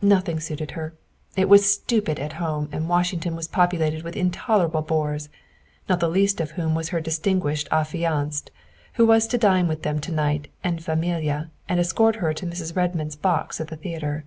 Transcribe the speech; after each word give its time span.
Nothing 0.00 0.38
suited 0.38 0.70
her. 0.78 0.94
It 1.34 1.48
was 1.48 1.68
stupid 1.74 2.20
at 2.20 2.34
home 2.34 2.68
and 2.70 2.88
Washington 2.88 3.34
was 3.34 3.48
populated 3.48 4.04
with 4.04 4.16
intolerable 4.16 4.80
bores, 4.80 5.28
not 5.88 5.98
the 5.98 6.06
least 6.08 6.40
of 6.40 6.52
whom 6.52 6.76
was 6.76 6.90
her 6.90 7.00
distinguished 7.00 7.66
affianced, 7.72 8.52
who 8.92 9.04
was 9.04 9.26
to 9.26 9.38
dine 9.38 9.66
with 9.66 9.82
them 9.82 9.98
to 10.02 10.12
night 10.12 10.46
en 10.62 10.78
famille 10.78 11.46
and 11.68 11.80
escort 11.80 12.14
her 12.22 12.32
to 12.32 12.46
Mrs. 12.46 12.76
Redmond's 12.76 13.16
box 13.16 13.60
at 13.60 13.66
the 13.66 13.76
theatre. 13.76 14.24